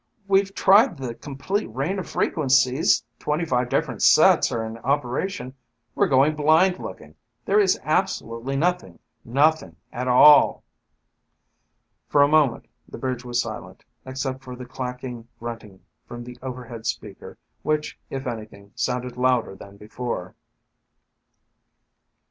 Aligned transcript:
We've 0.27 0.51
tried 0.55 0.97
the 0.97 1.13
complete 1.13 1.67
range 1.67 1.99
of 1.99 2.09
frequencies, 2.09 3.03
twenty 3.19 3.45
five 3.45 3.69
different 3.69 4.01
sets 4.01 4.51
are 4.51 4.65
in 4.65 4.79
operation, 4.79 5.53
we're 5.93 6.07
going 6.07 6.35
blind 6.35 6.79
looking. 6.79 7.13
There 7.45 7.59
is 7.59 7.79
absolutely 7.83 8.55
nothing, 8.55 8.97
nothing 9.23 9.75
at 9.93 10.07
all." 10.07 10.63
For 12.07 12.23
a 12.23 12.27
moment 12.27 12.65
the 12.89 12.97
bridge 12.97 13.23
was 13.23 13.39
silent, 13.43 13.85
except 14.03 14.43
for 14.43 14.55
the 14.55 14.65
clacking 14.65 15.27
grunting 15.37 15.81
from 16.07 16.23
the 16.23 16.35
overhead 16.41 16.87
speaker 16.87 17.37
which, 17.61 17.99
if 18.09 18.25
anything, 18.25 18.71
sounded 18.73 19.17
louder 19.17 19.53
than 19.55 19.77
before. 19.77 20.33